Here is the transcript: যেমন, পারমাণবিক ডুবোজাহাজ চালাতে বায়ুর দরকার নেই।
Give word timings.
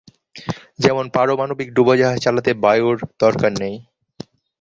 যেমন, 0.79 1.05
পারমাণবিক 1.15 1.69
ডুবোজাহাজ 1.75 2.17
চালাতে 2.25 2.51
বায়ুর 2.63 2.97
দরকার 3.19 3.51
নেই। 3.61 3.75